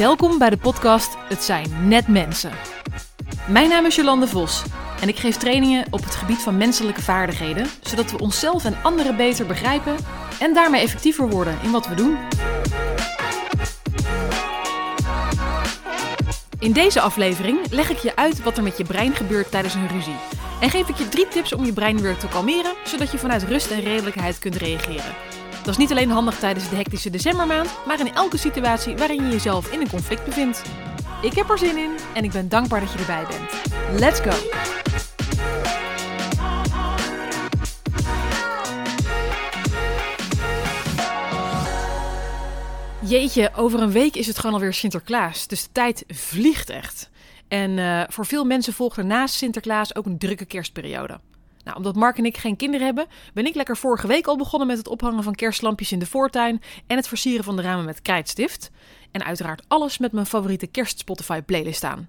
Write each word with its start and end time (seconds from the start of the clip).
Welkom 0.00 0.38
bij 0.38 0.50
de 0.50 0.56
podcast 0.56 1.16
Het 1.18 1.42
zijn 1.42 1.88
net 1.88 2.08
mensen. 2.08 2.50
Mijn 3.48 3.68
naam 3.68 3.86
is 3.86 3.94
Jolande 3.94 4.28
Vos 4.28 4.62
en 5.00 5.08
ik 5.08 5.16
geef 5.16 5.36
trainingen 5.36 5.86
op 5.90 6.04
het 6.04 6.14
gebied 6.14 6.38
van 6.38 6.56
menselijke 6.56 7.02
vaardigheden, 7.02 7.66
zodat 7.82 8.10
we 8.10 8.18
onszelf 8.18 8.64
en 8.64 8.76
anderen 8.82 9.16
beter 9.16 9.46
begrijpen 9.46 9.96
en 10.38 10.54
daarmee 10.54 10.82
effectiever 10.82 11.28
worden 11.28 11.58
in 11.62 11.70
wat 11.70 11.88
we 11.88 11.94
doen. 11.94 12.16
In 16.58 16.72
deze 16.72 17.00
aflevering 17.00 17.58
leg 17.70 17.90
ik 17.90 17.98
je 17.98 18.16
uit 18.16 18.42
wat 18.42 18.56
er 18.56 18.62
met 18.62 18.76
je 18.76 18.84
brein 18.84 19.14
gebeurt 19.14 19.50
tijdens 19.50 19.74
een 19.74 19.88
ruzie. 19.88 20.18
En 20.60 20.70
geef 20.70 20.88
ik 20.88 20.96
je 20.96 21.08
drie 21.08 21.28
tips 21.28 21.52
om 21.52 21.64
je 21.64 21.72
brein 21.72 22.00
weer 22.00 22.16
te 22.16 22.28
kalmeren, 22.28 22.72
zodat 22.84 23.10
je 23.10 23.18
vanuit 23.18 23.42
rust 23.42 23.70
en 23.70 23.80
redelijkheid 23.80 24.38
kunt 24.38 24.56
reageren. 24.56 25.14
Dat 25.62 25.68
is 25.68 25.76
niet 25.76 25.90
alleen 25.90 26.10
handig 26.10 26.38
tijdens 26.38 26.68
de 26.68 26.76
hectische 26.76 27.10
decembermaand, 27.10 27.70
maar 27.86 28.00
in 28.00 28.14
elke 28.14 28.36
situatie 28.36 28.96
waarin 28.96 29.24
je 29.24 29.30
jezelf 29.30 29.72
in 29.72 29.80
een 29.80 29.90
conflict 29.90 30.24
bevindt. 30.24 30.62
Ik 31.22 31.32
heb 31.32 31.50
er 31.50 31.58
zin 31.58 31.78
in 31.78 31.96
en 32.14 32.24
ik 32.24 32.32
ben 32.32 32.48
dankbaar 32.48 32.80
dat 32.80 32.92
je 32.92 32.98
erbij 32.98 33.24
bent. 33.26 34.00
Let's 34.00 34.20
go! 34.20 34.58
Jeetje, 43.02 43.50
over 43.56 43.80
een 43.80 43.92
week 43.92 44.16
is 44.16 44.26
het 44.26 44.38
gewoon 44.38 44.54
alweer 44.54 44.74
Sinterklaas. 44.74 45.46
Dus 45.46 45.62
de 45.62 45.68
tijd 45.72 46.04
vliegt 46.08 46.70
echt. 46.70 47.10
En 47.48 47.70
uh, 47.70 48.02
voor 48.08 48.26
veel 48.26 48.44
mensen 48.44 48.72
volgt 48.72 48.96
er 48.96 49.04
naast 49.04 49.34
Sinterklaas 49.34 49.94
ook 49.94 50.06
een 50.06 50.18
drukke 50.18 50.44
kerstperiode. 50.44 51.20
Nou, 51.64 51.76
omdat 51.76 51.94
Mark 51.94 52.18
en 52.18 52.24
ik 52.24 52.36
geen 52.36 52.56
kinderen 52.56 52.86
hebben, 52.86 53.06
ben 53.34 53.46
ik 53.46 53.54
lekker 53.54 53.76
vorige 53.76 54.06
week 54.06 54.26
al 54.26 54.36
begonnen 54.36 54.68
met 54.68 54.78
het 54.78 54.88
ophangen 54.88 55.22
van 55.22 55.34
kerstlampjes 55.34 55.92
in 55.92 55.98
de 55.98 56.06
voortuin 56.06 56.62
en 56.86 56.96
het 56.96 57.08
versieren 57.08 57.44
van 57.44 57.56
de 57.56 57.62
ramen 57.62 57.84
met 57.84 58.02
krijtstift. 58.02 58.70
En 59.10 59.24
uiteraard 59.24 59.64
alles 59.68 59.98
met 59.98 60.12
mijn 60.12 60.26
favoriete 60.26 60.66
kerst 60.66 60.98
Spotify 60.98 61.40
playlist 61.40 61.84
aan. 61.84 62.08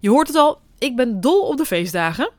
Je 0.00 0.10
hoort 0.10 0.26
het 0.26 0.36
al, 0.36 0.60
ik 0.78 0.96
ben 0.96 1.20
dol 1.20 1.40
op 1.40 1.56
de 1.56 1.64
feestdagen. 1.64 2.30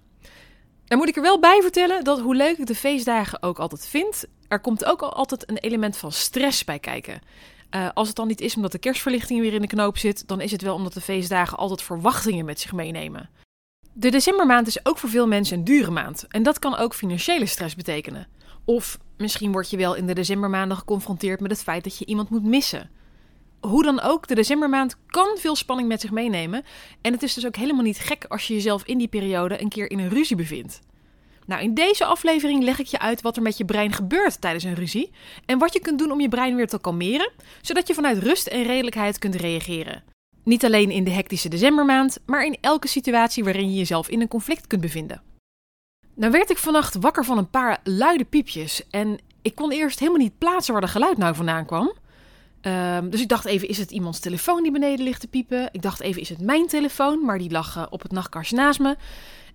Dan 0.85 0.97
moet 0.97 1.07
ik 1.07 1.15
er 1.15 1.21
wel 1.21 1.39
bij 1.39 1.61
vertellen 1.61 2.03
dat 2.03 2.19
hoe 2.19 2.35
leuk 2.35 2.57
ik 2.57 2.65
de 2.65 2.75
feestdagen 2.75 3.43
ook 3.43 3.59
altijd 3.59 3.87
vind, 3.87 4.25
er 4.47 4.59
komt 4.59 4.85
ook 4.85 5.01
altijd 5.01 5.49
een 5.49 5.57
element 5.57 5.97
van 5.97 6.11
stress 6.11 6.63
bij 6.63 6.79
kijken. 6.79 7.21
Uh, 7.75 7.89
als 7.93 8.07
het 8.07 8.15
dan 8.15 8.27
niet 8.27 8.41
is 8.41 8.55
omdat 8.55 8.71
de 8.71 8.77
kerstverlichting 8.77 9.41
weer 9.41 9.53
in 9.53 9.61
de 9.61 9.67
knoop 9.67 9.97
zit, 9.97 10.27
dan 10.27 10.41
is 10.41 10.51
het 10.51 10.61
wel 10.61 10.75
omdat 10.75 10.93
de 10.93 11.01
feestdagen 11.01 11.57
altijd 11.57 11.81
verwachtingen 11.81 12.45
met 12.45 12.59
zich 12.59 12.73
meenemen. 12.73 13.29
De 13.99 14.11
decembermaand 14.11 14.67
is 14.67 14.85
ook 14.85 14.97
voor 14.97 15.09
veel 15.09 15.27
mensen 15.27 15.57
een 15.57 15.63
dure 15.63 15.91
maand 15.91 16.25
en 16.27 16.43
dat 16.43 16.59
kan 16.59 16.75
ook 16.75 16.93
financiële 16.93 17.45
stress 17.45 17.75
betekenen. 17.75 18.27
Of 18.65 18.97
misschien 19.17 19.51
word 19.51 19.69
je 19.69 19.77
wel 19.77 19.95
in 19.95 20.07
de 20.07 20.13
decembermaanden 20.13 20.77
geconfronteerd 20.77 21.39
met 21.39 21.51
het 21.51 21.63
feit 21.63 21.83
dat 21.83 21.97
je 21.97 22.05
iemand 22.05 22.29
moet 22.29 22.43
missen. 22.43 22.89
Hoe 23.59 23.83
dan 23.83 24.01
ook, 24.01 24.27
de 24.27 24.35
decembermaand 24.35 24.97
kan 25.07 25.37
veel 25.37 25.55
spanning 25.55 25.87
met 25.87 26.01
zich 26.01 26.11
meenemen 26.11 26.63
en 27.01 27.13
het 27.13 27.23
is 27.23 27.33
dus 27.33 27.45
ook 27.45 27.55
helemaal 27.55 27.83
niet 27.83 27.99
gek 27.99 28.25
als 28.27 28.47
je 28.47 28.53
jezelf 28.53 28.85
in 28.85 28.97
die 28.97 29.07
periode 29.07 29.61
een 29.61 29.69
keer 29.69 29.91
in 29.91 29.99
een 29.99 30.09
ruzie 30.09 30.35
bevindt. 30.35 30.79
Nou, 31.45 31.61
in 31.61 31.73
deze 31.73 32.05
aflevering 32.05 32.63
leg 32.63 32.79
ik 32.79 32.87
je 32.87 32.99
uit 32.99 33.21
wat 33.21 33.35
er 33.35 33.41
met 33.41 33.57
je 33.57 33.65
brein 33.65 33.93
gebeurt 33.93 34.41
tijdens 34.41 34.63
een 34.63 34.75
ruzie 34.75 35.11
en 35.45 35.57
wat 35.57 35.73
je 35.73 35.79
kunt 35.79 35.99
doen 35.99 36.11
om 36.11 36.21
je 36.21 36.29
brein 36.29 36.55
weer 36.55 36.67
te 36.67 36.81
kalmeren, 36.81 37.31
zodat 37.61 37.87
je 37.87 37.93
vanuit 37.93 38.17
rust 38.17 38.47
en 38.47 38.63
redelijkheid 38.63 39.19
kunt 39.19 39.35
reageren. 39.35 40.03
Niet 40.47 40.65
alleen 40.65 40.91
in 40.91 41.03
de 41.03 41.11
hectische 41.11 41.49
decembermaand, 41.49 42.19
maar 42.25 42.45
in 42.45 42.57
elke 42.61 42.87
situatie 42.87 43.43
waarin 43.43 43.69
je 43.69 43.77
jezelf 43.77 44.09
in 44.09 44.21
een 44.21 44.27
conflict 44.27 44.67
kunt 44.67 44.81
bevinden. 44.81 45.21
Nou 46.15 46.31
werd 46.31 46.49
ik 46.49 46.57
vannacht 46.57 46.95
wakker 46.95 47.25
van 47.25 47.37
een 47.37 47.49
paar 47.49 47.79
luide 47.83 48.25
piepjes 48.25 48.87
en 48.89 49.19
ik 49.41 49.55
kon 49.55 49.71
eerst 49.71 49.99
helemaal 49.99 50.21
niet 50.21 50.37
plaatsen 50.37 50.73
waar 50.73 50.81
de 50.81 50.87
geluid 50.87 51.17
nou 51.17 51.35
vandaan 51.35 51.65
kwam. 51.65 51.93
Um, 52.61 53.09
dus 53.09 53.21
ik 53.21 53.27
dacht 53.27 53.45
even, 53.45 53.67
is 53.67 53.77
het 53.77 53.91
iemands 53.91 54.19
telefoon 54.19 54.63
die 54.63 54.71
beneden 54.71 55.05
ligt 55.05 55.21
te 55.21 55.27
piepen? 55.27 55.69
Ik 55.71 55.81
dacht 55.81 55.99
even, 55.99 56.21
is 56.21 56.29
het 56.29 56.41
mijn 56.41 56.67
telefoon? 56.67 57.25
Maar 57.25 57.37
die 57.37 57.51
lag 57.51 57.77
uh, 57.77 57.85
op 57.89 58.01
het 58.01 58.11
nachtkastje 58.11 58.55
naast 58.55 58.79
me. 58.79 58.97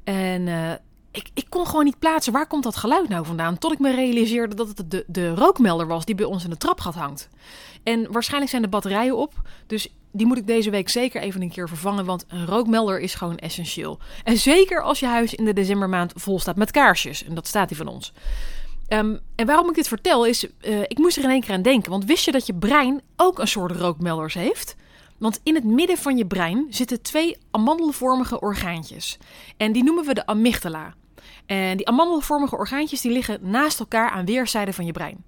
En 0.05 0.47
uh, 0.47 0.72
ik, 1.11 1.31
ik 1.34 1.47
kon 1.49 1.66
gewoon 1.66 1.84
niet 1.84 1.99
plaatsen, 1.99 2.33
waar 2.33 2.47
komt 2.47 2.62
dat 2.62 2.77
geluid 2.77 3.09
nou 3.09 3.27
vandaan? 3.27 3.59
Tot 3.59 3.72
ik 3.72 3.78
me 3.78 3.95
realiseerde 3.95 4.55
dat 4.55 4.69
het 4.69 4.91
de, 4.91 5.05
de 5.06 5.34
rookmelder 5.34 5.87
was 5.87 6.05
die 6.05 6.15
bij 6.15 6.25
ons 6.25 6.45
in 6.45 6.50
de 6.50 6.56
trapgat 6.56 6.95
hangt. 6.95 7.28
En 7.83 8.12
waarschijnlijk 8.12 8.50
zijn 8.50 8.62
de 8.62 8.69
batterijen 8.69 9.16
op, 9.16 9.34
dus 9.66 9.89
die 10.12 10.27
moet 10.27 10.39
ik 10.39 10.47
deze 10.47 10.71
week 10.71 10.89
zeker 10.89 11.23
even 11.23 11.43
een 11.43 11.50
keer 11.50 11.69
vervangen, 11.69 12.05
want 12.05 12.25
een 12.28 12.47
rookmelder 12.47 13.00
is 13.00 13.15
gewoon 13.15 13.37
essentieel. 13.37 13.99
En 14.25 14.39
zeker 14.39 14.83
als 14.83 15.00
je 15.00 15.06
huis 15.06 15.34
in 15.34 15.45
de 15.45 15.53
decembermaand 15.53 16.12
vol 16.17 16.41
staat 16.41 16.56
met 16.56 16.71
kaarsjes, 16.71 17.25
en 17.25 17.34
dat 17.34 17.47
staat 17.47 17.69
die 17.69 17.77
van 17.77 17.87
ons. 17.87 18.12
Um, 18.89 19.21
en 19.34 19.47
waarom 19.47 19.69
ik 19.69 19.75
dit 19.75 19.89
vertel 19.89 20.27
is, 20.27 20.45
uh, 20.45 20.81
ik 20.81 20.99
moest 20.99 21.17
er 21.17 21.25
in 21.25 21.31
één 21.31 21.41
keer 21.41 21.55
aan 21.55 21.62
denken, 21.62 21.91
want 21.91 22.05
wist 22.05 22.25
je 22.25 22.33
dat 22.33 22.47
je 22.47 22.55
brein 22.55 23.01
ook 23.17 23.39
een 23.39 23.49
soort 23.49 23.72
rookmelders 23.72 24.34
heeft? 24.34 24.77
Want 25.19 25.41
in 25.43 25.55
het 25.55 25.65
midden 25.65 25.99
van 25.99 26.17
je 26.17 26.27
brein 26.27 26.67
zitten 26.71 27.03
twee 27.03 27.37
amandelvormige 27.51 28.41
orgaantjes. 28.41 29.19
En 29.56 29.72
die 29.72 29.84
noemen 29.84 30.05
we 30.05 30.15
de 30.15 30.27
amygdala. 30.27 30.95
En 31.47 31.77
die 31.77 31.89
amandelvormige 31.89 32.56
orgaantjes 32.56 33.01
die 33.01 33.12
liggen 33.12 33.39
naast 33.41 33.81
elkaar 33.81 34.11
aan 34.11 34.25
weerszijden 34.25 34.75
van 34.75 34.87
je 34.87 34.93
brein. 34.93 35.25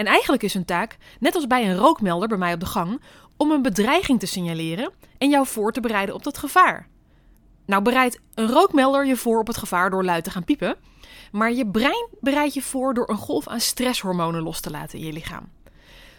En 0.00 0.06
eigenlijk 0.06 0.42
is 0.42 0.54
hun 0.54 0.64
taak, 0.64 0.96
net 1.18 1.34
als 1.34 1.46
bij 1.46 1.68
een 1.68 1.76
rookmelder 1.76 2.28
bij 2.28 2.38
mij 2.38 2.52
op 2.52 2.60
de 2.60 2.66
gang, 2.66 3.00
om 3.36 3.50
een 3.50 3.62
bedreiging 3.62 4.20
te 4.20 4.26
signaleren 4.26 4.92
en 5.18 5.30
jou 5.30 5.46
voor 5.46 5.72
te 5.72 5.80
bereiden 5.80 6.14
op 6.14 6.24
dat 6.24 6.38
gevaar. 6.38 6.88
Nou 7.66 7.82
bereidt 7.82 8.20
een 8.34 8.48
rookmelder 8.48 9.06
je 9.06 9.16
voor 9.16 9.38
op 9.38 9.46
het 9.46 9.56
gevaar 9.56 9.90
door 9.90 10.04
luid 10.04 10.24
te 10.24 10.30
gaan 10.30 10.44
piepen, 10.44 10.76
maar 11.32 11.52
je 11.52 11.66
brein 11.66 12.08
bereidt 12.20 12.54
je 12.54 12.62
voor 12.62 12.94
door 12.94 13.08
een 13.10 13.16
golf 13.16 13.48
aan 13.48 13.60
stresshormonen 13.60 14.42
los 14.42 14.60
te 14.60 14.70
laten 14.70 14.98
in 14.98 15.04
je 15.04 15.12
lichaam. 15.12 15.48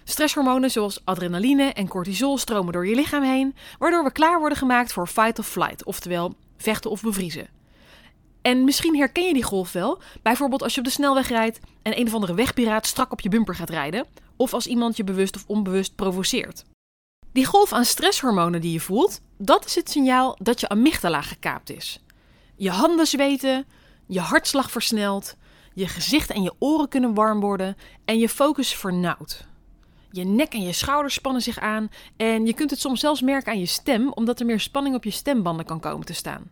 Stresshormonen 0.04 0.72
zoals 0.72 1.02
adrenaline 1.04 1.74
en 1.74 1.88
cortisol 1.88 2.38
stromen 2.38 2.74
door 2.74 2.88
je 2.88 2.96
lichaam 2.96 3.24
heen, 3.24 3.56
waardoor 3.80 4.04
we 4.04 4.12
klaar 4.12 4.40
worden 4.40 4.58
gemaakt 4.58 4.94
voor 4.94 5.08
fight 5.08 5.40
of 5.40 5.48
flight, 5.48 5.86
oftewel 5.86 6.34
vechten 6.58 6.92
of 6.92 7.02
bevriezen. 7.02 7.61
En 8.42 8.64
misschien 8.64 8.98
herken 8.98 9.28
je 9.28 9.34
die 9.34 9.44
golf 9.44 9.72
wel, 9.72 10.02
bijvoorbeeld 10.22 10.64
als 10.64 10.74
je 10.74 10.80
op 10.80 10.86
de 10.86 10.92
snelweg 10.92 11.28
rijdt 11.28 11.60
en 11.82 12.00
een 12.00 12.08
of 12.08 12.14
andere 12.14 12.34
wegpiraat 12.34 12.86
strak 12.86 13.12
op 13.12 13.22
je 13.22 13.30
bumper 13.30 13.56
gaat 13.56 13.70
rijden, 13.70 14.06
of 14.36 14.54
als 14.54 14.68
iemand 14.68 14.98
je 14.98 15.04
bewust 15.04 15.36
of 15.36 15.44
onbewust 15.48 15.96
provoceert. 15.96 16.66
Die 17.32 17.46
golf 17.46 17.74
aan 17.74 17.86
stresshormonen 17.86 18.62
die 18.62 18.72
je 18.72 18.80
voelt, 18.80 19.22
dat 19.38 19.66
is 19.66 19.76
het 19.76 19.90
signaal 19.90 20.38
dat 20.42 20.60
je 20.60 20.70
amygdala 20.70 21.22
gekaapt 21.22 21.70
is. 21.70 22.00
Je 22.56 22.70
handen 22.70 23.08
zweten, 23.08 23.66
je 24.08 24.20
hartslag 24.20 24.72
versnelt, 24.72 25.36
je 25.74 25.88
gezicht 25.88 26.30
en 26.30 26.44
je 26.44 26.54
oren 26.60 26.90
kunnen 26.90 27.14
warm 27.14 27.40
worden 27.40 27.78
en 28.06 28.20
je 28.20 28.30
focus 28.30 28.76
vernauwt. 28.76 29.46
Je 30.12 30.24
nek 30.24 30.54
en 30.54 30.62
je 30.62 30.74
schouders 30.74 31.14
spannen 31.14 31.42
zich 31.42 31.60
aan 31.60 31.90
en 32.18 32.46
je 32.46 32.54
kunt 32.54 32.70
het 32.70 32.80
soms 32.80 33.00
zelfs 33.00 33.22
merken 33.22 33.52
aan 33.52 33.60
je 33.60 33.66
stem, 33.66 34.12
omdat 34.12 34.40
er 34.40 34.46
meer 34.46 34.60
spanning 34.60 34.96
op 34.96 35.04
je 35.04 35.12
stembanden 35.12 35.66
kan 35.66 35.80
komen 35.80 36.06
te 36.06 36.14
staan. 36.14 36.52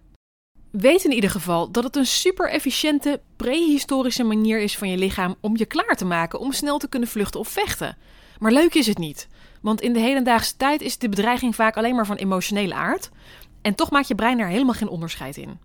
Weet 0.72 1.03
in 1.03 1.12
ieder 1.12 1.30
geval 1.30 1.72
dat 1.72 1.84
het 1.84 1.96
een 1.96 2.06
super 2.06 2.50
efficiënte 2.50 3.22
prehistorische 3.35 4.24
manier 4.24 4.59
is 4.59 4.78
van 4.78 4.90
je 4.90 4.97
lichaam 4.97 5.35
om 5.41 5.57
je 5.57 5.66
klaar 5.66 5.96
te 5.96 6.06
maken 6.06 6.40
om 6.40 6.52
snel 6.52 6.78
te 6.78 6.90
kunnen 6.90 7.09
vluchten 7.09 7.40
of 7.40 7.47
vechten. 7.47 7.97
Maar 8.40 8.52
leuk 8.52 8.74
is 8.74 8.88
het 8.88 8.97
niet, 8.97 9.28
want 9.62 9.81
in 9.81 9.94
de 9.94 10.00
hedendaagse 10.00 10.58
tijd 10.58 10.81
is 10.81 10.97
de 10.97 11.09
bedreiging 11.09 11.56
vaak 11.56 11.78
alleen 11.78 11.96
maar 11.96 12.06
van 12.06 12.16
emotionele 12.16 12.74
aard 12.74 13.09
en 13.62 13.75
toch 13.75 13.91
maakt 13.91 14.08
je 14.08 14.16
brein 14.16 14.38
daar 14.38 14.47
helemaal 14.47 14.74
geen 14.74 14.90
onderscheid 14.90 15.38
in. 15.38 15.59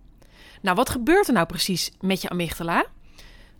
Nou, 0.62 0.76
wat 0.76 0.88
gebeurt 0.88 1.26
er 1.26 1.32
nou 1.32 1.46
precies 1.46 1.90
met 2.00 2.22
je 2.22 2.28
amygdala? 2.28 2.86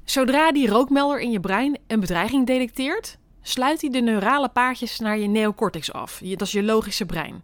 Zodra 0.05 0.53
die 0.53 0.69
rookmelder 0.69 1.21
in 1.21 1.31
je 1.31 1.41
brein 1.41 1.79
een 1.87 2.01
bedreiging 2.01 2.47
detecteert, 2.47 3.19
sluit 3.47 3.81
hij 3.81 3.91
de 3.91 4.01
neurale 4.01 4.49
paadjes 4.49 4.99
naar 4.99 5.19
je 5.19 5.29
neocortex 5.29 5.93
af. 5.93 6.21
Dat 6.25 6.41
is 6.41 6.53
je 6.53 6.63
logische 6.63 7.07
brein. 7.07 7.43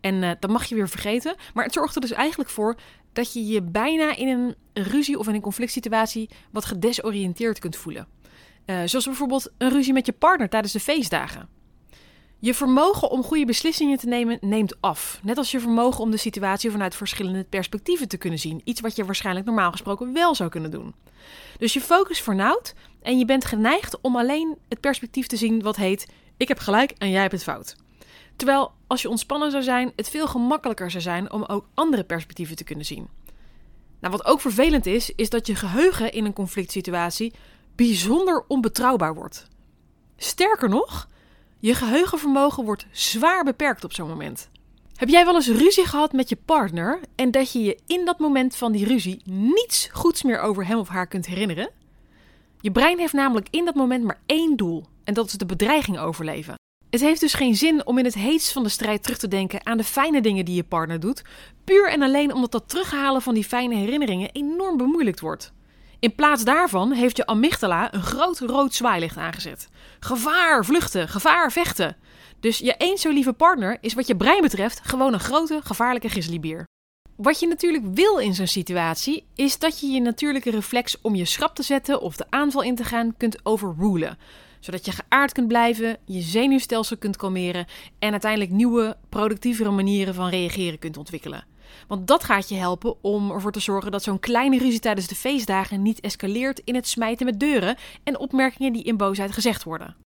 En 0.00 0.14
uh, 0.14 0.30
dat 0.40 0.50
mag 0.50 0.64
je 0.64 0.74
weer 0.74 0.88
vergeten. 0.88 1.34
Maar 1.54 1.64
het 1.64 1.72
zorgt 1.72 1.94
er 1.94 2.00
dus 2.00 2.12
eigenlijk 2.12 2.50
voor 2.50 2.76
dat 3.12 3.32
je 3.32 3.46
je 3.46 3.62
bijna 3.62 4.16
in 4.16 4.28
een 4.28 4.54
ruzie 4.72 5.18
of 5.18 5.28
in 5.28 5.34
een 5.34 5.40
conflict 5.40 5.72
situatie 5.72 6.30
wat 6.50 6.64
gedesoriënteerd 6.64 7.58
kunt 7.58 7.76
voelen. 7.76 8.06
Uh, 8.66 8.80
zoals 8.84 9.04
bijvoorbeeld 9.04 9.52
een 9.58 9.70
ruzie 9.70 9.92
met 9.92 10.06
je 10.06 10.12
partner 10.12 10.48
tijdens 10.48 10.72
de 10.72 10.80
feestdagen. 10.80 11.48
Je 12.42 12.54
vermogen 12.54 13.10
om 13.10 13.22
goede 13.22 13.44
beslissingen 13.44 13.98
te 13.98 14.06
nemen 14.06 14.38
neemt 14.40 14.80
af. 14.80 15.20
Net 15.22 15.38
als 15.38 15.50
je 15.50 15.60
vermogen 15.60 16.00
om 16.00 16.10
de 16.10 16.16
situatie 16.16 16.70
vanuit 16.70 16.94
verschillende 16.94 17.44
perspectieven 17.44 18.08
te 18.08 18.16
kunnen 18.16 18.38
zien. 18.38 18.60
Iets 18.64 18.80
wat 18.80 18.96
je 18.96 19.04
waarschijnlijk 19.04 19.46
normaal 19.46 19.70
gesproken 19.70 20.12
wel 20.12 20.34
zou 20.34 20.50
kunnen 20.50 20.70
doen. 20.70 20.94
Dus 21.58 21.72
je 21.72 21.80
focus 21.80 22.20
vernauwt 22.20 22.74
en 23.02 23.18
je 23.18 23.24
bent 23.24 23.44
geneigd 23.44 24.00
om 24.00 24.16
alleen 24.16 24.56
het 24.68 24.80
perspectief 24.80 25.26
te 25.26 25.36
zien 25.36 25.62
wat 25.62 25.76
heet: 25.76 26.06
ik 26.36 26.48
heb 26.48 26.58
gelijk 26.58 26.90
en 26.98 27.10
jij 27.10 27.20
hebt 27.20 27.32
het 27.32 27.42
fout. 27.42 27.76
Terwijl 28.36 28.72
als 28.86 29.02
je 29.02 29.08
ontspannen 29.08 29.50
zou 29.50 29.62
zijn, 29.62 29.92
het 29.96 30.10
veel 30.10 30.26
gemakkelijker 30.26 30.90
zou 30.90 31.02
zijn 31.02 31.32
om 31.32 31.44
ook 31.44 31.68
andere 31.74 32.04
perspectieven 32.04 32.56
te 32.56 32.64
kunnen 32.64 32.84
zien. 32.84 33.08
Nou, 34.00 34.12
wat 34.12 34.24
ook 34.24 34.40
vervelend 34.40 34.86
is, 34.86 35.12
is 35.14 35.30
dat 35.30 35.46
je 35.46 35.54
geheugen 35.54 36.12
in 36.12 36.24
een 36.24 36.32
conflict 36.32 36.70
situatie 36.70 37.32
bijzonder 37.76 38.44
onbetrouwbaar 38.48 39.14
wordt. 39.14 39.48
Sterker 40.16 40.68
nog, 40.68 41.08
je 41.60 41.74
geheugenvermogen 41.74 42.64
wordt 42.64 42.86
zwaar 42.90 43.44
beperkt 43.44 43.84
op 43.84 43.92
zo'n 43.92 44.08
moment. 44.08 44.48
Heb 44.94 45.08
jij 45.08 45.24
wel 45.24 45.34
eens 45.34 45.48
ruzie 45.48 45.86
gehad 45.86 46.12
met 46.12 46.28
je 46.28 46.36
partner 46.44 47.00
en 47.14 47.30
dat 47.30 47.52
je 47.52 47.62
je 47.62 47.78
in 47.86 48.04
dat 48.04 48.18
moment 48.18 48.56
van 48.56 48.72
die 48.72 48.86
ruzie 48.86 49.22
niets 49.24 49.88
goeds 49.92 50.22
meer 50.22 50.40
over 50.40 50.66
hem 50.66 50.78
of 50.78 50.88
haar 50.88 51.06
kunt 51.06 51.26
herinneren? 51.26 51.70
Je 52.60 52.70
brein 52.70 52.98
heeft 52.98 53.12
namelijk 53.12 53.48
in 53.50 53.64
dat 53.64 53.74
moment 53.74 54.04
maar 54.04 54.20
één 54.26 54.56
doel 54.56 54.84
en 55.04 55.14
dat 55.14 55.26
is 55.26 55.32
de 55.32 55.46
bedreiging 55.46 55.98
overleven. 55.98 56.54
Het 56.90 57.00
heeft 57.00 57.20
dus 57.20 57.34
geen 57.34 57.56
zin 57.56 57.86
om 57.86 57.98
in 57.98 58.04
het 58.04 58.14
heetst 58.14 58.52
van 58.52 58.62
de 58.62 58.68
strijd 58.68 59.02
terug 59.02 59.18
te 59.18 59.28
denken 59.28 59.66
aan 59.66 59.76
de 59.76 59.84
fijne 59.84 60.20
dingen 60.20 60.44
die 60.44 60.54
je 60.54 60.64
partner 60.64 61.00
doet, 61.00 61.22
puur 61.64 61.88
en 61.88 62.02
alleen 62.02 62.34
omdat 62.34 62.52
dat 62.52 62.68
terughalen 62.68 63.22
van 63.22 63.34
die 63.34 63.44
fijne 63.44 63.74
herinneringen 63.74 64.30
enorm 64.32 64.76
bemoeilijkt 64.76 65.20
wordt. 65.20 65.52
In 66.00 66.14
plaats 66.14 66.44
daarvan 66.44 66.92
heeft 66.92 67.16
je 67.16 67.26
amygdala 67.26 67.94
een 67.94 68.02
groot 68.02 68.38
rood 68.38 68.74
zwaailicht 68.74 69.16
aangezet. 69.16 69.68
Gevaar, 70.00 70.64
vluchten, 70.64 71.08
gevaar, 71.08 71.52
vechten. 71.52 71.96
Dus 72.40 72.58
je 72.58 72.74
eens 72.78 73.00
zo 73.00 73.10
lieve 73.10 73.32
partner 73.32 73.78
is 73.80 73.94
wat 73.94 74.06
je 74.06 74.16
brein 74.16 74.42
betreft 74.42 74.80
gewoon 74.84 75.12
een 75.12 75.20
grote, 75.20 75.60
gevaarlijke 75.64 76.08
grizzlybeer. 76.08 76.64
Wat 77.16 77.40
je 77.40 77.46
natuurlijk 77.46 77.84
wil 77.94 78.18
in 78.18 78.34
zo'n 78.34 78.46
situatie 78.46 79.24
is 79.34 79.58
dat 79.58 79.80
je 79.80 79.86
je 79.86 80.00
natuurlijke 80.00 80.50
reflex 80.50 80.96
om 81.00 81.14
je 81.14 81.24
schrap 81.24 81.54
te 81.54 81.62
zetten 81.62 82.00
of 82.00 82.16
de 82.16 82.26
aanval 82.30 82.62
in 82.62 82.74
te 82.74 82.84
gaan 82.84 83.16
kunt 83.16 83.38
overrulen. 83.42 84.18
Zodat 84.60 84.84
je 84.84 84.92
geaard 84.92 85.32
kunt 85.32 85.48
blijven, 85.48 85.96
je 86.04 86.20
zenuwstelsel 86.20 86.96
kunt 86.96 87.16
kalmeren 87.16 87.66
en 87.98 88.10
uiteindelijk 88.10 88.50
nieuwe, 88.50 88.96
productievere 89.08 89.70
manieren 89.70 90.14
van 90.14 90.28
reageren 90.28 90.78
kunt 90.78 90.96
ontwikkelen. 90.96 91.49
Want 91.88 92.06
dat 92.06 92.24
gaat 92.24 92.48
je 92.48 92.54
helpen 92.54 92.94
om 93.02 93.30
ervoor 93.30 93.52
te 93.52 93.60
zorgen 93.60 93.92
dat 93.92 94.02
zo'n 94.02 94.20
kleine 94.20 94.58
ruzie 94.58 94.80
tijdens 94.80 95.06
de 95.06 95.14
feestdagen 95.14 95.82
niet 95.82 96.00
escaleert 96.00 96.60
in 96.64 96.74
het 96.74 96.88
smijten 96.88 97.26
met 97.26 97.40
deuren 97.40 97.76
en 98.04 98.18
opmerkingen 98.18 98.72
die 98.72 98.82
in 98.82 98.96
boosheid 98.96 99.32
gezegd 99.32 99.64
worden. 99.64 99.96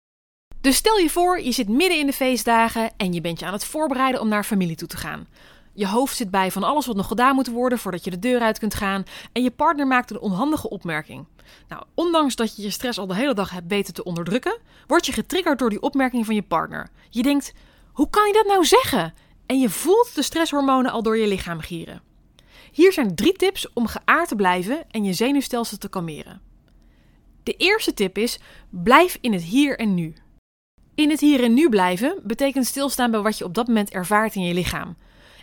Dus 0.60 0.76
stel 0.76 0.98
je 0.98 1.10
voor, 1.10 1.40
je 1.40 1.52
zit 1.52 1.68
midden 1.68 1.98
in 1.98 2.06
de 2.06 2.12
feestdagen 2.12 2.90
en 2.96 3.12
je 3.12 3.20
bent 3.20 3.38
je 3.38 3.46
aan 3.46 3.52
het 3.52 3.64
voorbereiden 3.64 4.20
om 4.20 4.28
naar 4.28 4.44
familie 4.44 4.76
toe 4.76 4.88
te 4.88 4.96
gaan. 4.96 5.26
Je 5.74 5.86
hoofd 5.86 6.16
zit 6.16 6.30
bij 6.30 6.50
van 6.50 6.62
alles 6.62 6.86
wat 6.86 6.96
nog 6.96 7.06
gedaan 7.06 7.34
moet 7.34 7.46
worden 7.48 7.78
voordat 7.78 8.04
je 8.04 8.10
de 8.10 8.18
deur 8.18 8.40
uit 8.40 8.58
kunt 8.58 8.74
gaan. 8.74 9.04
En 9.32 9.42
je 9.42 9.50
partner 9.50 9.86
maakt 9.86 10.10
een 10.10 10.20
onhandige 10.20 10.68
opmerking. 10.68 11.26
Nou, 11.68 11.82
ondanks 11.94 12.36
dat 12.36 12.56
je 12.56 12.62
je 12.62 12.70
stress 12.70 12.98
al 12.98 13.06
de 13.06 13.14
hele 13.14 13.34
dag 13.34 13.50
hebt 13.50 13.68
weten 13.68 13.94
te 13.94 14.04
onderdrukken, 14.04 14.58
word 14.86 15.06
je 15.06 15.12
getriggerd 15.12 15.58
door 15.58 15.70
die 15.70 15.82
opmerking 15.82 16.26
van 16.26 16.34
je 16.34 16.42
partner. 16.42 16.90
Je 17.10 17.22
denkt: 17.22 17.52
hoe 17.92 18.10
kan 18.10 18.26
je 18.26 18.32
dat 18.32 18.46
nou 18.46 18.64
zeggen? 18.64 19.14
En 19.46 19.60
je 19.60 19.70
voelt 19.70 20.14
de 20.14 20.22
stresshormonen 20.22 20.92
al 20.92 21.02
door 21.02 21.18
je 21.18 21.26
lichaam 21.26 21.60
gieren. 21.60 22.02
Hier 22.72 22.92
zijn 22.92 23.14
drie 23.14 23.32
tips 23.32 23.72
om 23.72 23.86
geaard 23.86 24.28
te 24.28 24.36
blijven 24.36 24.90
en 24.90 25.04
je 25.04 25.12
zenuwstelsel 25.12 25.78
te 25.78 25.88
kalmeren. 25.88 26.40
De 27.42 27.52
eerste 27.52 27.94
tip 27.94 28.18
is: 28.18 28.38
blijf 28.70 29.18
in 29.20 29.32
het 29.32 29.42
hier 29.42 29.78
en 29.78 29.94
nu. 29.94 30.14
In 30.94 31.10
het 31.10 31.20
hier 31.20 31.42
en 31.42 31.54
nu 31.54 31.68
blijven 31.68 32.20
betekent 32.22 32.66
stilstaan 32.66 33.10
bij 33.10 33.20
wat 33.20 33.38
je 33.38 33.44
op 33.44 33.54
dat 33.54 33.66
moment 33.66 33.90
ervaart 33.90 34.34
in 34.34 34.42
je 34.42 34.54
lichaam. 34.54 34.96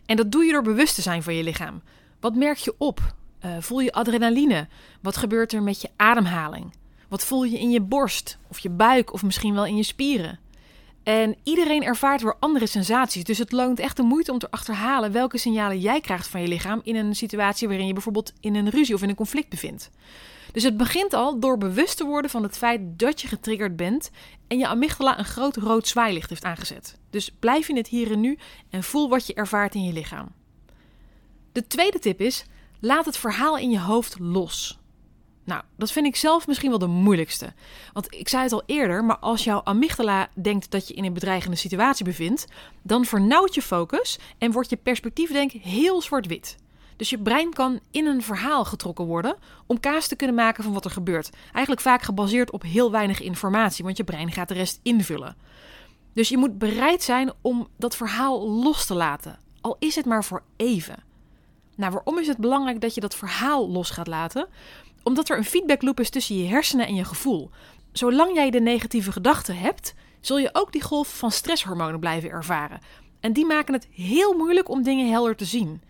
En 0.06 0.16
dat 0.16 0.32
doe 0.32 0.44
je 0.44 0.52
door 0.52 0.62
bewust 0.62 0.96
te 0.96 1.02
zijn 1.02 1.24
van 1.24 1.34
je 1.34 1.44
lichaam. 1.44 1.82
Wat 2.20 2.36
merk 2.36 2.58
je 2.58 2.76
op? 2.78 3.16
Uh, 3.46 3.56
voel 3.60 3.80
je 3.80 3.92
adrenaline? 3.92 4.68
Wat 5.02 5.18
gebeurt 5.18 5.54
er 5.54 5.64
met 5.64 5.82
je 5.82 5.90
ademhaling? 5.96 6.74
Wat 7.08 7.24
voel 7.24 7.44
je 7.44 7.60
in 7.60 7.72
je 7.72 7.82
borst 7.82 8.38
of 8.48 8.60
je 8.60 8.70
buik 8.70 9.14
of 9.14 9.24
misschien 9.24 9.54
wel 9.54 9.66
in 9.66 9.76
je 9.76 9.84
spieren? 9.84 10.40
En 11.04 11.36
iedereen 11.44 11.84
ervaart 11.84 12.22
weer 12.22 12.36
andere 12.40 12.68
sensaties. 12.68 13.24
Dus 13.24 13.38
het 13.38 13.52
loont 13.52 13.80
echt 13.80 13.98
de 13.98 14.04
moeite 14.04 14.32
om 14.32 14.40
te 14.40 14.52
achterhalen 14.52 15.12
welke 15.12 15.38
signalen 15.38 15.80
jij 15.80 16.02
krijgt 16.02 16.28
van 16.28 16.42
je 16.42 16.48
lichaam 16.48 16.82
in 16.84 16.96
een 16.96 17.16
situatie 17.16 17.68
waarin 17.68 17.88
je 17.88 17.94
bijvoorbeeld 17.94 18.34
in 18.40 18.56
een 18.56 18.70
ruzie 18.70 18.96
of 18.96 19.02
in 19.02 19.10
een 19.10 19.16
conflict 19.16 19.50
bevindt. 19.50 19.90
Dus 20.52 20.64
het 20.64 20.78
begint 20.78 21.14
al 21.14 21.40
door 21.40 21.58
bewust 21.58 21.98
te 21.98 22.06
worden 22.06 22.32
van 22.32 22.44
het 22.44 22.58
feit 22.58 22.82
dat 23.00 23.22
je 23.22 23.28
getriggerd 23.28 23.76
bent 23.76 24.12
en 24.48 24.58
je 24.58 24.68
amygdala 24.68 25.20
een 25.20 25.26
groot 25.26 25.56
rood 25.56 25.88
zwaailicht 25.88 26.30
heeft 26.30 26.44
aangezet. 26.44 26.98
Dus 27.10 27.32
blijf 27.40 27.70
in 27.70 27.78
het 27.78 27.88
hier 27.88 28.12
en 28.12 28.20
nu 28.20 28.38
en 28.70 28.84
voel 28.84 29.10
wat 29.10 29.28
je 29.28 29.34
ervaart 29.34 29.76
in 29.76 29.84
je 29.84 29.94
lichaam. 29.94 30.28
De 31.52 31.68
tweede 31.68 32.00
tip 32.00 32.22
is: 32.22 32.46
laat 32.80 33.06
het 33.06 33.18
verhaal 33.18 33.58
in 33.58 33.70
je 33.70 33.80
hoofd 33.80 34.20
los. 34.20 34.80
Nou, 35.44 35.64
dat 35.76 35.92
vind 35.92 36.06
ik 36.06 36.16
zelf 36.16 36.48
misschien 36.48 36.70
wel 36.70 36.80
de 36.80 36.88
moeilijkste. 36.88 37.54
Want 37.94 38.14
ik 38.16 38.28
zei 38.28 38.44
het 38.44 38.52
al 38.52 38.64
eerder, 38.66 39.04
maar 39.04 39.18
als 39.18 39.44
jouw 39.44 39.62
amygdala 39.64 40.30
denkt 40.34 40.72
dat 40.72 40.88
je 40.88 40.94
in 40.94 41.06
een 41.06 41.14
bedreigende 41.14 41.58
situatie 41.58 42.06
bevindt, 42.06 42.46
dan 42.82 43.06
vernauwt 43.06 43.56
je 43.56 43.62
focus 43.62 44.20
en 44.38 44.52
wordt 44.52 44.70
je 44.70 44.78
perspectiefdenk 44.78 45.52
heel 45.52 46.02
zwart-wit. 46.02 46.58
Dus 46.96 47.10
je 47.10 47.20
brein 47.20 47.54
kan 47.54 47.80
in 47.92 48.06
een 48.06 48.22
verhaal 48.24 48.66
getrokken 48.66 49.06
worden 49.06 49.36
om 49.66 49.80
kaas 49.80 50.08
te 50.08 50.16
kunnen 50.16 50.36
maken 50.36 50.64
van 50.64 50.74
wat 50.74 50.86
er 50.86 50.92
gebeurt. 50.92 51.30
Eigenlijk 51.52 51.82
vaak 51.82 52.02
gebaseerd 52.02 52.52
op 52.52 52.62
heel 52.62 52.92
weinig 52.92 53.22
informatie, 53.22 53.84
want 53.84 53.98
je 53.98 54.04
brein 54.04 54.32
gaat 54.32 54.48
de 54.48 54.54
rest 54.54 54.80
invullen. 54.84 55.36
Dus 56.14 56.30
je 56.30 56.38
moet 56.38 56.58
bereid 56.58 57.04
zijn 57.04 57.32
om 57.42 57.68
dat 57.78 57.96
verhaal 57.96 58.50
los 58.50 58.86
te 58.86 58.94
laten, 58.94 59.40
al 59.62 59.76
is 59.80 59.96
het 59.96 60.06
maar 60.06 60.24
voor 60.24 60.44
even. 60.56 61.04
Nou, 61.76 61.92
waarom 61.92 62.18
is 62.18 62.28
het 62.28 62.38
belangrijk 62.38 62.82
dat 62.82 62.96
je 62.96 63.02
dat 63.02 63.16
verhaal 63.16 63.70
los 63.70 63.90
gaat 63.90 64.08
laten? 64.08 64.48
Omdat 65.04 65.30
er 65.30 65.38
een 65.38 65.46
feedbackloop 65.46 66.00
is 66.00 66.10
tussen 66.10 66.38
je 66.38 66.48
hersenen 66.48 66.88
en 66.88 66.96
je 66.96 67.06
gevoel. 67.06 67.50
Zolang 67.92 68.34
jij 68.34 68.50
de 68.50 68.62
negatieve 68.62 69.12
gedachten 69.12 69.58
hebt, 69.58 69.94
zul 70.22 70.38
je 70.38 70.50
ook 70.54 70.72
die 70.72 70.82
golf 70.82 71.18
van 71.18 71.32
stresshormonen 71.32 72.00
blijven 72.00 72.30
ervaren. 72.30 72.80
En 73.20 73.34
die 73.34 73.46
maken 73.46 73.74
het 73.74 73.88
heel 73.92 74.34
moeilijk 74.34 74.70
om 74.70 74.84
dingen 74.84 75.12
helder 75.12 75.36
te 75.36 75.46
zien. 75.46 75.82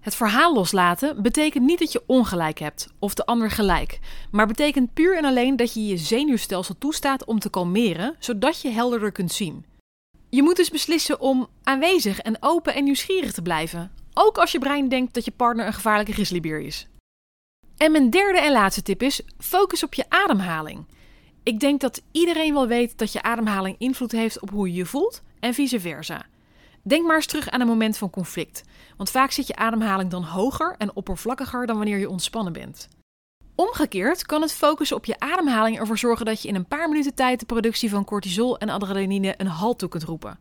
Het 0.00 0.14
verhaal 0.14 0.54
loslaten 0.54 1.22
betekent 1.22 1.64
niet 1.64 1.78
dat 1.78 1.92
je 1.92 2.02
ongelijk 2.06 2.58
hebt 2.58 2.88
of 2.98 3.14
de 3.14 3.26
ander 3.26 3.50
gelijk, 3.50 3.98
maar 4.30 4.46
betekent 4.46 4.94
puur 4.94 5.16
en 5.16 5.24
alleen 5.24 5.56
dat 5.56 5.74
je 5.74 5.86
je 5.86 5.96
zenuwstelsel 5.96 6.78
toestaat 6.78 7.24
om 7.24 7.38
te 7.38 7.50
kalmeren, 7.50 8.16
zodat 8.18 8.60
je 8.60 8.68
helderder 8.68 9.12
kunt 9.12 9.32
zien. 9.32 9.64
Je 10.30 10.42
moet 10.42 10.56
dus 10.56 10.70
beslissen 10.70 11.20
om 11.20 11.48
aanwezig 11.62 12.18
en 12.18 12.36
open 12.40 12.74
en 12.74 12.84
nieuwsgierig 12.84 13.32
te 13.32 13.42
blijven, 13.42 13.92
ook 14.14 14.38
als 14.38 14.52
je 14.52 14.58
brein 14.58 14.88
denkt 14.88 15.14
dat 15.14 15.24
je 15.24 15.30
partner 15.30 15.66
een 15.66 15.72
gevaarlijke 15.72 16.12
grizzlybeer 16.12 16.60
is. 16.60 16.86
En 17.76 17.92
mijn 17.92 18.10
derde 18.10 18.40
en 18.40 18.52
laatste 18.52 18.82
tip 18.82 19.02
is: 19.02 19.20
focus 19.38 19.82
op 19.82 19.94
je 19.94 20.04
ademhaling. 20.08 20.86
Ik 21.42 21.60
denk 21.60 21.80
dat 21.80 22.02
iedereen 22.12 22.54
wel 22.54 22.66
weet 22.66 22.98
dat 22.98 23.12
je 23.12 23.22
ademhaling 23.22 23.76
invloed 23.78 24.12
heeft 24.12 24.40
op 24.40 24.50
hoe 24.50 24.68
je 24.68 24.74
je 24.74 24.86
voelt 24.86 25.22
en 25.40 25.54
vice 25.54 25.80
versa. 25.80 26.26
Denk 26.82 27.06
maar 27.06 27.16
eens 27.16 27.26
terug 27.26 27.50
aan 27.50 27.60
een 27.60 27.66
moment 27.66 27.98
van 27.98 28.10
conflict, 28.10 28.62
want 28.96 29.10
vaak 29.10 29.30
zit 29.30 29.46
je 29.46 29.56
ademhaling 29.56 30.10
dan 30.10 30.22
hoger 30.22 30.74
en 30.78 30.94
oppervlakkiger 30.94 31.66
dan 31.66 31.76
wanneer 31.76 31.98
je 31.98 32.08
ontspannen 32.08 32.52
bent. 32.52 32.88
Omgekeerd 33.54 34.26
kan 34.26 34.42
het 34.42 34.52
focussen 34.52 34.96
op 34.96 35.04
je 35.04 35.18
ademhaling 35.18 35.78
ervoor 35.78 35.98
zorgen 35.98 36.26
dat 36.26 36.42
je 36.42 36.48
in 36.48 36.54
een 36.54 36.66
paar 36.66 36.88
minuten 36.88 37.14
tijd 37.14 37.40
de 37.40 37.46
productie 37.46 37.90
van 37.90 38.04
cortisol 38.04 38.58
en 38.58 38.68
adrenaline 38.68 39.34
een 39.36 39.46
halt 39.46 39.78
toe 39.78 39.88
kunt 39.88 40.02
roepen. 40.02 40.38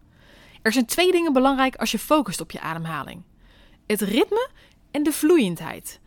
Er 0.62 0.72
zijn 0.72 0.86
twee 0.86 1.12
dingen 1.12 1.34
belangrijk 1.34 1.76
als 1.76 1.92
je 1.92 2.00
focust 2.00 2.42
op 2.42 2.52
je 2.52 2.62
ademhaling: 2.62 3.24
het 3.88 4.02
ritme 4.02 4.50
en 4.92 5.04
de 5.04 5.12
vloeiendheid. 5.12 6.00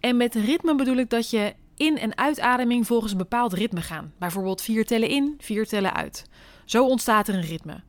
En 0.00 0.16
met 0.16 0.34
ritme 0.34 0.74
bedoel 0.74 0.96
ik 0.96 1.10
dat 1.10 1.30
je 1.30 1.54
in- 1.76 1.98
en 1.98 2.16
uitademing 2.16 2.86
volgens 2.86 3.12
een 3.12 3.18
bepaald 3.18 3.52
ritme 3.52 3.80
gaan. 3.80 4.12
Bijvoorbeeld 4.18 4.62
vier 4.62 4.86
tellen 4.86 5.08
in, 5.08 5.34
vier 5.38 5.66
tellen 5.66 5.94
uit. 5.94 6.24
Zo 6.64 6.86
ontstaat 6.86 7.28
er 7.28 7.34
een 7.34 7.40
ritme. 7.40 7.82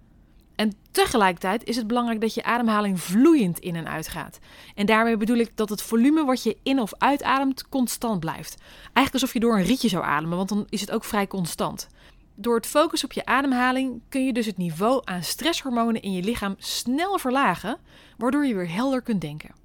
En 0.56 0.74
tegelijkertijd 0.92 1.64
is 1.64 1.76
het 1.76 1.88
belangrijk 1.88 2.22
dat 2.22 2.34
je 2.34 2.44
ademhaling 2.44 3.02
vloeiend 3.02 3.60
in 3.60 3.76
en 3.76 3.88
uit 3.88 4.08
gaat. 4.08 4.40
En 4.76 4.86
daarmee 4.86 5.18
bedoel 5.18 5.38
ik 5.38 5.52
dat 5.56 5.70
het 5.70 5.82
volume 5.82 6.26
wat 6.26 6.44
je 6.44 6.58
in 6.64 6.80
of 6.80 6.94
uitademt 6.98 7.70
constant 7.70 8.20
blijft. 8.20 8.58
Eigenlijk 8.84 9.14
alsof 9.14 9.34
je 9.34 9.40
door 9.40 9.58
een 9.58 9.64
rietje 9.64 9.90
zou 9.90 10.04
ademen, 10.04 10.38
want 10.38 10.50
dan 10.50 10.66
is 10.70 10.82
het 10.82 10.92
ook 10.92 11.04
vrij 11.04 11.28
constant. 11.28 11.88
Door 12.36 12.56
het 12.56 12.68
focus 12.68 13.04
op 13.04 13.12
je 13.12 13.26
ademhaling 13.26 14.02
kun 14.10 14.26
je 14.26 14.34
dus 14.34 14.46
het 14.46 14.58
niveau 14.58 15.02
aan 15.04 15.24
stresshormonen 15.24 16.02
in 16.02 16.12
je 16.12 16.24
lichaam 16.24 16.56
snel 16.58 17.20
verlagen, 17.20 17.78
waardoor 18.18 18.46
je 18.46 18.56
weer 18.56 18.74
helder 18.74 19.02
kunt 19.02 19.22
denken. 19.22 19.61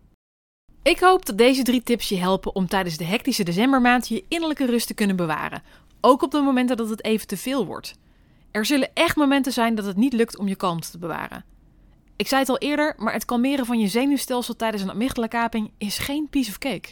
Ik 0.86 1.00
hoop 1.00 1.26
dat 1.26 1.38
deze 1.38 1.62
drie 1.62 1.82
tips 1.82 2.08
je 2.08 2.16
helpen 2.16 2.54
om 2.54 2.66
tijdens 2.66 2.96
de 2.96 3.04
hectische 3.04 3.44
decembermaand 3.44 4.08
je 4.08 4.24
innerlijke 4.28 4.66
rust 4.66 4.86
te 4.86 4.94
kunnen 4.94 5.16
bewaren. 5.16 5.62
Ook 6.00 6.22
op 6.22 6.30
de 6.30 6.40
momenten 6.40 6.76
dat 6.76 6.88
het 6.88 7.04
even 7.04 7.26
te 7.26 7.36
veel 7.36 7.66
wordt. 7.66 7.94
Er 8.50 8.64
zullen 8.66 8.90
echt 8.94 9.16
momenten 9.16 9.52
zijn 9.52 9.74
dat 9.74 9.84
het 9.84 9.96
niet 9.96 10.12
lukt 10.12 10.38
om 10.38 10.48
je 10.48 10.56
kalmte 10.56 10.90
te 10.90 10.98
bewaren. 10.98 11.44
Ik 12.16 12.26
zei 12.26 12.40
het 12.40 12.50
al 12.50 12.58
eerder, 12.58 12.94
maar 12.98 13.12
het 13.12 13.24
kalmeren 13.24 13.66
van 13.66 13.78
je 13.78 13.88
zenuwstelsel 13.88 14.56
tijdens 14.56 14.82
een 14.82 14.90
amygdala-kaping 14.90 15.70
is 15.78 15.98
geen 15.98 16.28
piece 16.30 16.50
of 16.50 16.58
cake. 16.58 16.88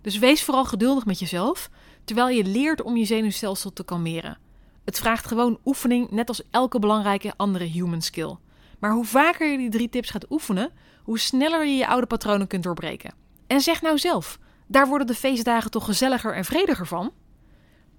Dus 0.00 0.18
wees 0.18 0.42
vooral 0.42 0.64
geduldig 0.64 1.06
met 1.06 1.18
jezelf, 1.18 1.70
terwijl 2.04 2.28
je 2.28 2.44
leert 2.44 2.82
om 2.82 2.96
je 2.96 3.04
zenuwstelsel 3.04 3.72
te 3.72 3.84
kalmeren. 3.84 4.38
Het 4.84 4.98
vraagt 4.98 5.26
gewoon 5.26 5.58
oefening, 5.64 6.10
net 6.10 6.28
als 6.28 6.42
elke 6.50 6.78
belangrijke 6.78 7.32
andere 7.36 7.64
human 7.64 8.02
skill. 8.02 8.36
Maar 8.78 8.92
hoe 8.92 9.04
vaker 9.04 9.50
je 9.50 9.58
die 9.58 9.70
drie 9.70 9.88
tips 9.88 10.10
gaat 10.10 10.30
oefenen, 10.30 10.70
hoe 11.02 11.18
sneller 11.18 11.66
je 11.66 11.76
je 11.76 11.86
oude 11.86 12.06
patronen 12.06 12.46
kunt 12.46 12.62
doorbreken. 12.62 13.19
En 13.50 13.60
zeg 13.60 13.82
nou 13.82 13.98
zelf, 13.98 14.38
daar 14.66 14.86
worden 14.86 15.06
de 15.06 15.14
feestdagen 15.14 15.70
toch 15.70 15.84
gezelliger 15.84 16.34
en 16.34 16.44
vrediger 16.44 16.86
van? 16.86 17.12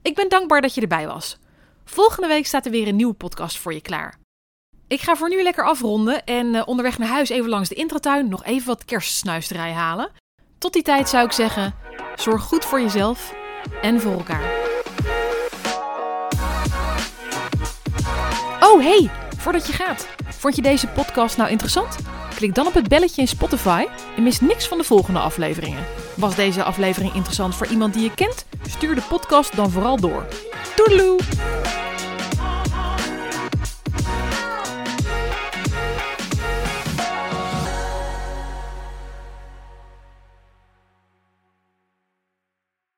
Ik 0.01 0.15
ben 0.15 0.29
dankbaar 0.29 0.62
dat 0.62 0.74
je 0.75 0.81
erbij 0.81 1.08
was. 1.08 1.38
Volgende 1.86 2.27
week 2.27 2.46
staat 2.46 2.65
er 2.65 2.72
weer 2.72 2.88
een 2.88 2.96
nieuwe 2.96 3.13
podcast 3.13 3.58
voor 3.58 3.74
je 3.74 3.81
klaar. 3.81 4.17
Ik 4.88 5.01
ga 5.01 5.15
voor 5.15 5.29
nu 5.29 5.43
lekker 5.43 5.65
afronden 5.65 6.25
en 6.25 6.53
uh, 6.53 6.62
onderweg 6.65 6.98
naar 6.98 7.08
huis 7.08 7.29
even 7.29 7.50
langs 7.50 7.70
de 7.70 7.75
intratuin 7.75 8.29
nog 8.29 8.43
even 8.43 8.67
wat 8.67 8.86
kerstsnuisterij 8.86 9.72
halen. 9.72 10.12
Tot 10.58 10.74
die 10.74 10.84
tijd 10.84 11.10
zou 11.10 11.25
ik 11.25 11.31
zeggen, 11.31 11.75
zorg 12.15 12.43
goed 12.43 12.65
voor 12.65 12.81
jezelf 12.81 13.34
en 13.81 14.01
voor 14.01 14.13
elkaar. 14.13 14.53
Oh 18.60 18.81
hey, 18.81 19.12
voordat 19.41 19.67
je 19.67 19.74
gaat, 19.74 20.07
vond 20.38 20.55
je 20.55 20.62
deze 20.62 20.88
podcast 20.88 21.38
nou 21.38 21.50
interessant? 21.50 21.95
Klik 22.36 22.55
dan 22.55 22.67
op 22.67 22.74
het 22.74 22.88
belletje 22.88 23.21
in 23.21 23.27
Spotify 23.27 23.86
en 24.17 24.24
mis 24.24 24.39
niks 24.39 24.67
van 24.67 24.77
de 24.77 24.83
volgende 24.83 25.19
afleveringen. 25.19 25.86
Was 26.15 26.36
deze 26.36 26.63
aflevering 26.63 27.13
interessant 27.13 27.55
voor 27.55 27.67
iemand 27.67 27.93
die 27.93 28.03
je 28.03 28.13
kent? 28.13 28.45
Stuur 28.69 28.95
de 28.95 29.03
podcast 29.10 29.55
dan 29.55 29.71
vooral 29.71 30.00
door. 30.00 30.25
Doedeloe! 30.75 31.71